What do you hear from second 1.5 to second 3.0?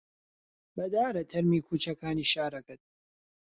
کووچەکانی شارەکەت